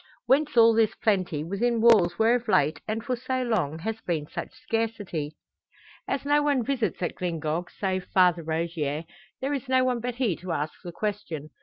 [0.25, 4.25] Whence all this plenty, within walls where of late and for so long, has been
[4.25, 5.35] such scarcity?
[6.07, 9.03] As no one visits at Glyngog save Father Rogier,
[9.41, 11.51] there is no one but he to ask the question.